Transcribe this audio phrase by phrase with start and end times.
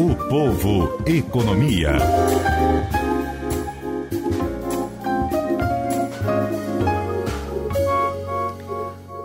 [0.00, 1.90] O Povo Economia.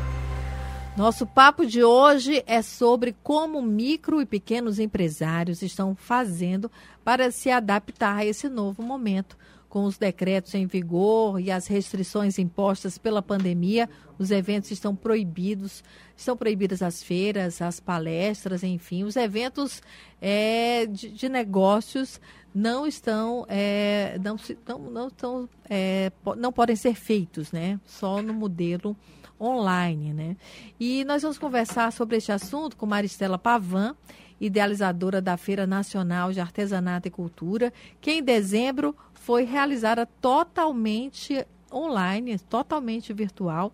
[0.95, 6.69] Nosso papo de hoje é sobre como micro e pequenos empresários estão fazendo
[7.03, 9.35] para se adaptar a esse novo momento.
[9.69, 15.83] Com os decretos em vigor e as restrições impostas pela pandemia, os eventos estão proibidos,
[16.17, 19.81] estão proibidas as feiras, as palestras, enfim, os eventos
[20.19, 22.19] é, de, de, negócios
[22.53, 24.35] não estão, é, não,
[24.67, 27.79] não, não, estão, é, não podem ser feitos, né?
[27.85, 28.97] Só no modelo
[29.39, 30.37] online, né?
[30.79, 33.95] E nós vamos conversar sobre este assunto com Maristela Pavan,
[34.39, 42.39] idealizadora da Feira Nacional de Artesanato e Cultura, que em dezembro foi realizada totalmente online,
[42.39, 43.73] totalmente virtual.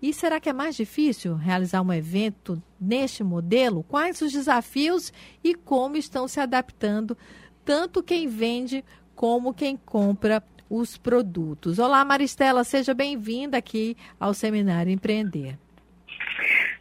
[0.00, 3.82] E será que é mais difícil realizar um evento neste modelo?
[3.82, 5.12] Quais os desafios
[5.42, 7.16] e como estão se adaptando
[7.64, 8.84] tanto quem vende
[9.16, 11.78] como quem compra os produtos.
[11.78, 15.58] Olá, Maristela, seja bem-vinda aqui ao Seminário Empreender.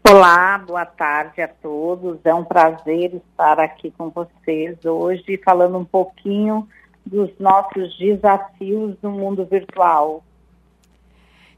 [0.07, 2.19] Olá, boa tarde a todos.
[2.23, 6.69] É um prazer estar aqui com vocês hoje, falando um pouquinho
[7.03, 10.23] dos nossos desafios no mundo virtual.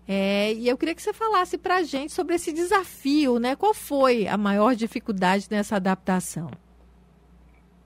[0.08, 3.54] É, e eu queria que você falasse para a gente sobre esse desafio, né?
[3.54, 6.50] Qual foi a maior dificuldade nessa adaptação?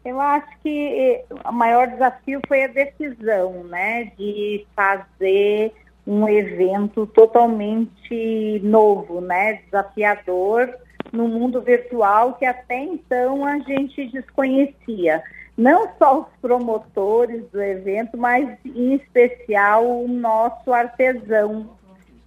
[0.05, 5.73] Eu acho que o maior desafio foi a decisão, né, de fazer
[6.05, 10.73] um evento totalmente novo, né, desafiador
[11.11, 15.21] no mundo virtual que até então a gente desconhecia.
[15.57, 21.69] Não só os promotores do evento, mas em especial o nosso artesão,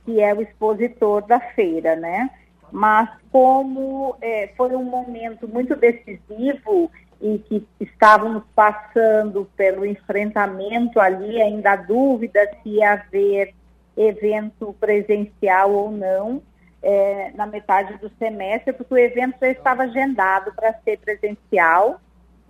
[0.05, 2.31] que é o expositor da feira, né?
[2.71, 11.41] Mas como é, foi um momento muito decisivo e que estávamos passando pelo enfrentamento ali,
[11.41, 13.55] ainda a dúvida se ia haver
[13.97, 16.43] evento presencial ou não,
[16.83, 22.01] é, na metade do semestre, porque o evento já estava agendado para ser presencial.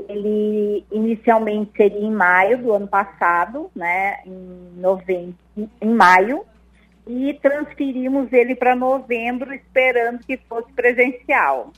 [0.09, 6.44] Ele inicialmente seria em maio do ano passado, né, em novembro, em maio,
[7.06, 11.71] e transferimos ele para novembro, esperando que fosse presencial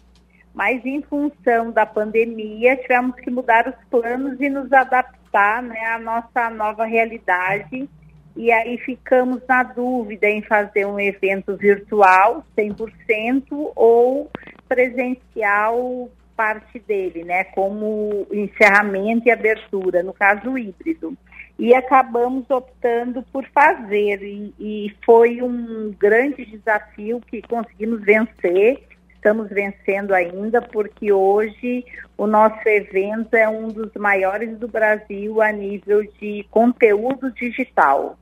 [0.56, 5.98] mas em função da pandemia tivemos que mudar os planos e nos adaptar né, à
[5.98, 7.86] nossa nova realidade.
[8.36, 14.30] E aí ficamos na dúvida em fazer um evento virtual 100% ou
[14.68, 21.16] presencial parte dele, né, como encerramento e abertura, no caso híbrido.
[21.58, 28.82] E acabamos optando por fazer, e, e foi um grande desafio que conseguimos vencer
[29.26, 31.84] estamos vencendo ainda, porque hoje
[32.16, 38.16] o nosso evento é um dos maiores do Brasil a nível de conteúdo digital.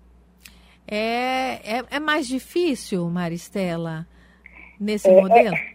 [0.87, 4.07] É, é, é mais difícil, Maristela,
[4.79, 5.55] nesse é, modelo?
[5.55, 5.75] É,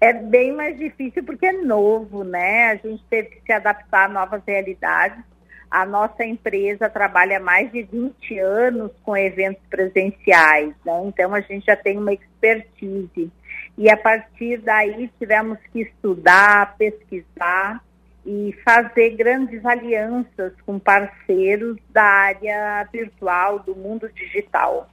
[0.08, 2.70] é bem mais difícil porque é novo, né?
[2.70, 5.22] A gente teve que se adaptar a novas realidades.
[5.70, 11.02] A nossa empresa trabalha mais de 20 anos com eventos presenciais, né?
[11.04, 13.30] então a gente já tem uma expertise.
[13.76, 17.82] E a partir daí tivemos que estudar, pesquisar
[18.24, 24.88] e fazer grandes alianças com parceiros da área virtual, do mundo digital.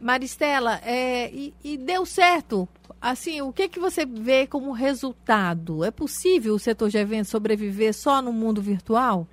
[0.00, 2.68] Maristela, é, e, e, deu certo?
[3.00, 5.84] Assim, o que, que você vê como resultado?
[5.84, 9.26] É possível o setor de eventos sobreviver só no mundo virtual?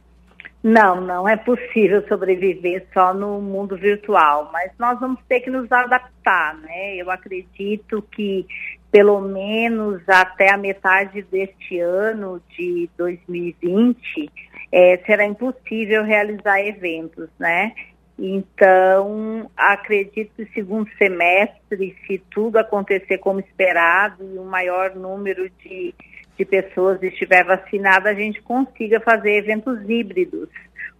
[0.63, 5.71] Não, não é possível sobreviver só no mundo virtual, mas nós vamos ter que nos
[5.71, 6.95] adaptar, né?
[6.95, 8.45] Eu acredito que
[8.91, 14.29] pelo menos até a metade deste ano de 2020
[14.71, 17.73] é, será impossível realizar eventos, né?
[18.19, 25.95] Então, acredito que segundo semestre, se tudo acontecer como esperado e um maior número de
[26.41, 30.49] de pessoas estiver vacinada, a gente consiga fazer eventos híbridos,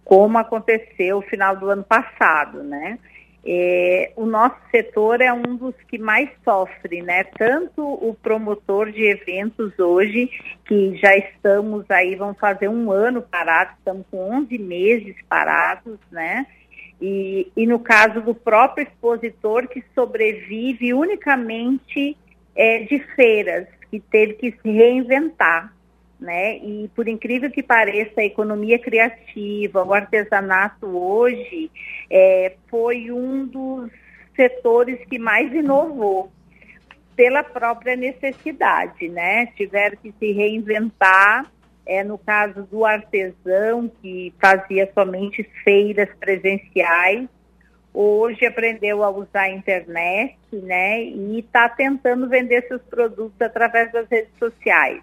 [0.04, 2.98] como aconteceu no final do ano passado, né?
[3.44, 7.24] É, o nosso setor é um dos que mais sofre, né?
[7.24, 10.30] Tanto o promotor de eventos hoje,
[10.64, 16.46] que já estamos aí, vão fazer um ano parados, estamos com 11 meses parados, né?
[17.00, 22.16] E, e no caso do próprio expositor, que sobrevive unicamente
[22.54, 25.74] é, de feiras, que teve que se reinventar,
[26.22, 26.56] né?
[26.56, 31.70] E por incrível que pareça, a economia criativa, o artesanato hoje
[32.10, 33.90] é, foi um dos
[34.34, 36.32] setores que mais inovou
[37.14, 39.46] pela própria necessidade, né?
[39.56, 41.50] Tiveram que se reinventar.
[41.84, 47.28] É, no caso do artesão, que fazia somente feiras presenciais,
[47.92, 54.08] hoje aprendeu a usar a internet, né, e está tentando vender seus produtos através das
[54.08, 55.02] redes sociais.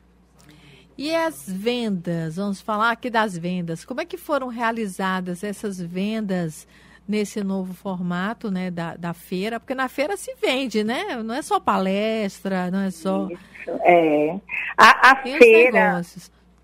[1.02, 3.86] E as vendas, vamos falar aqui das vendas.
[3.86, 6.68] Como é que foram realizadas essas vendas
[7.08, 9.62] nesse novo formato, né, da, da feira?
[9.62, 11.16] Porque na feira se vende, né?
[11.24, 13.30] Não é só palestra, não é só...
[13.32, 14.38] Isso, é.
[14.76, 16.02] A, a feira...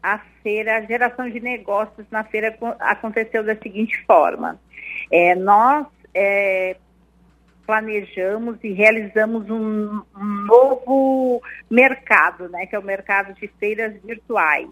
[0.03, 4.59] A feira, a geração de negócios na feira aconteceu da seguinte forma.
[5.09, 6.75] É, nós é,
[7.65, 14.67] planejamos e realizamos um, um, novo mercado, né, que é o mercado de feiras virtuais.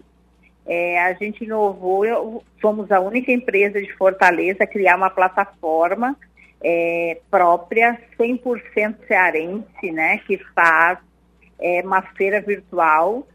[0.66, 6.16] É, a gente inovou, fomos a única empresa de Fortaleza a criar uma plataforma
[6.62, 10.98] é, própria, 100% cearense, né, que faz
[11.60, 13.26] é, uma feira virtual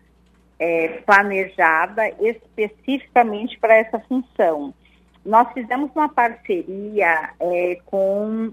[0.60, 4.74] é, planejada especificamente para essa função.
[5.26, 8.52] Nós fizemos uma parceria é, com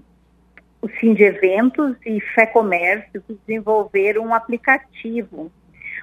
[0.81, 5.51] o Sim de Eventos e Fé Comércio desenvolveram um aplicativo,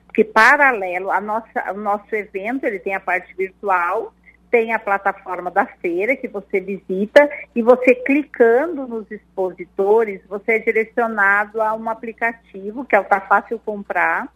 [0.07, 4.13] porque paralelo a nossa, ao nosso evento, ele tem a parte virtual,
[4.51, 10.59] tem a plataforma da feira que você visita e você clicando nos expositores, você é
[10.61, 14.29] direcionado a um aplicativo que é o Tá Fácil Comprar,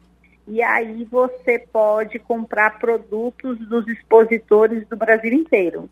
[0.46, 5.88] e aí você pode comprar produtos dos expositores do Brasil inteiro.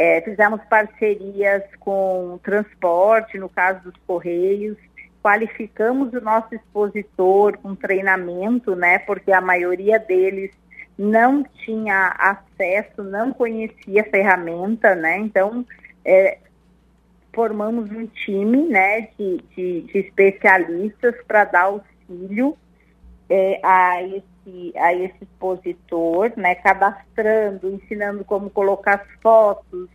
[0.00, 4.76] É, fizemos parcerias com transporte, no caso dos Correios,
[5.20, 10.52] qualificamos o nosso expositor com treinamento, né, porque a maioria deles
[10.96, 15.66] não tinha acesso, não conhecia a ferramenta, né, então
[16.04, 16.38] é,
[17.32, 22.56] formamos um time, né, de, de, de especialistas para dar auxílio
[23.28, 24.22] é, a esse,
[24.76, 29.88] a esse expositor, né, cadastrando, ensinando como colocar as fotos,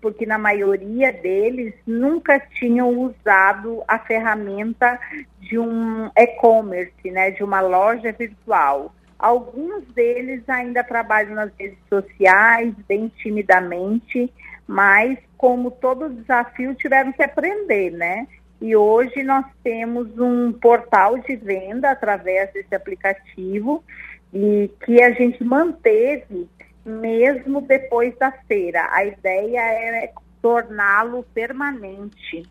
[0.00, 4.98] porque na maioria deles nunca tinham usado a ferramenta
[5.40, 8.94] de um e-commerce, né, de uma loja virtual.
[9.18, 14.32] Alguns deles ainda trabalham nas redes sociais, bem timidamente,
[14.66, 18.28] mas como todo desafio tiveram que aprender, né?
[18.60, 23.84] E hoje nós temos um portal de venda através desse aplicativo
[24.32, 26.48] e que a gente manteve
[26.84, 28.88] mesmo depois da feira.
[28.90, 30.12] A ideia é
[30.42, 32.48] torná-lo permanente.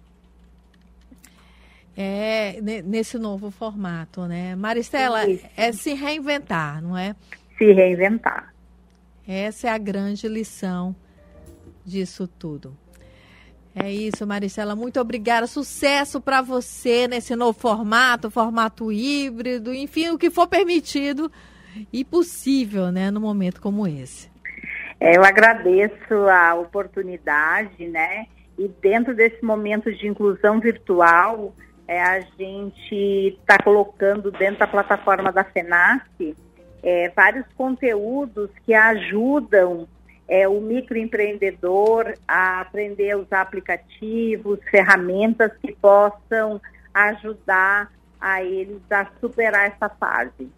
[2.00, 4.56] É, nesse novo formato, né?
[4.56, 5.46] Maristela, Isso.
[5.58, 7.16] é se reinventar, não é?
[7.58, 8.54] Se reinventar.
[9.28, 10.96] Essa é a grande lição
[11.84, 12.78] disso tudo.
[13.80, 14.76] É isso, Maricela.
[14.76, 15.46] Muito obrigada.
[15.46, 21.32] Sucesso para você nesse novo formato, formato híbrido, enfim, o que for permitido
[21.94, 24.30] e possível, né, no momento como esse.
[25.00, 28.26] É, eu agradeço a oportunidade, né?
[28.58, 31.54] E dentro desse momento de inclusão virtual,
[31.88, 36.36] é, a gente está colocando dentro da plataforma da FENAC
[36.82, 39.88] é, vários conteúdos que ajudam
[40.28, 46.62] é, o microempreendedor a aprender a usar aplicativos, ferramentas que possam
[46.94, 50.50] ajudar a eles a superar essa fase.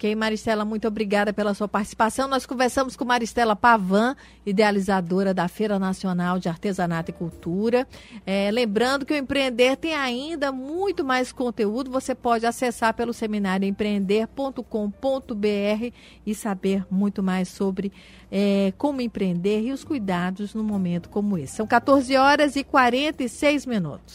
[0.00, 2.26] Ok, Maristela, muito obrigada pela sua participação.
[2.26, 4.16] Nós conversamos com Maristela Pavan,
[4.46, 7.86] idealizadora da Feira Nacional de Artesanato e Cultura.
[8.24, 11.90] É, lembrando que o Empreender tem ainda muito mais conteúdo.
[11.90, 14.64] Você pode acessar pelo seminário empreender.com.br
[16.24, 17.92] e saber muito mais sobre
[18.32, 21.56] é, como empreender e os cuidados num momento como esse.
[21.56, 24.14] São 14 horas e 46 minutos.